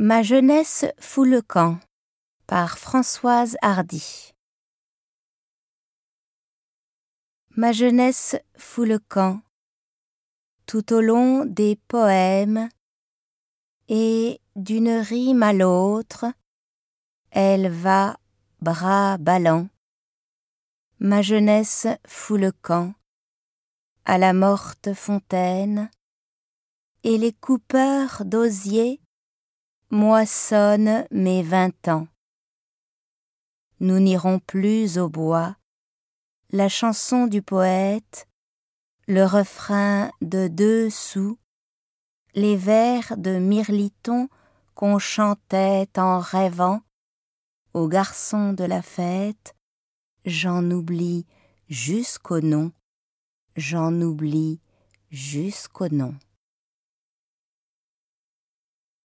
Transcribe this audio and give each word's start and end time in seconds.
Ma 0.00 0.24
jeunesse 0.24 0.86
fout 0.98 1.28
le 1.28 1.40
camp 1.40 1.78
par 2.48 2.78
Françoise 2.78 3.56
Hardy. 3.62 4.32
Ma 7.50 7.70
jeunesse 7.70 8.34
fout 8.56 8.88
le 8.88 8.98
camp 8.98 9.40
tout 10.66 10.92
au 10.92 11.00
long 11.00 11.44
des 11.44 11.76
poèmes 11.86 12.68
et 13.88 14.40
d'une 14.56 14.90
rime 14.90 15.44
à 15.44 15.52
l'autre, 15.52 16.24
elle 17.30 17.70
va 17.70 18.18
bras 18.60 19.16
ballants. 19.18 19.68
Ma 20.98 21.22
jeunesse 21.22 21.86
fout 22.04 22.40
le 22.40 22.50
camp 22.50 22.94
à 24.04 24.18
la 24.18 24.32
morte 24.32 24.92
fontaine 24.92 25.88
et 27.04 27.16
les 27.16 27.32
coupeurs 27.32 28.24
d'osier 28.24 29.00
moissonnent 29.90 31.06
mes 31.10 31.42
vingt 31.42 31.88
ans. 31.88 32.08
Nous 33.80 34.00
n'irons 34.00 34.38
plus 34.38 34.98
au 34.98 35.08
bois, 35.08 35.56
la 36.50 36.68
chanson 36.68 37.26
du 37.26 37.42
poète, 37.42 38.28
le 39.06 39.24
refrain 39.24 40.10
de 40.20 40.48
deux 40.48 40.90
sous, 40.90 41.38
les 42.34 42.56
vers 42.56 43.16
de 43.16 43.38
Mirliton 43.38 44.28
qu'on 44.74 44.98
chantait 44.98 45.88
en 45.96 46.18
rêvant, 46.18 46.80
aux 47.74 47.88
garçons 47.88 48.52
de 48.52 48.64
la 48.64 48.82
fête, 48.82 49.54
j'en 50.24 50.70
oublie 50.70 51.26
jusqu'au 51.68 52.40
nom, 52.40 52.72
j'en 53.56 53.92
oublie 54.00 54.60
jusqu'au 55.10 55.88
nom. 55.88 56.14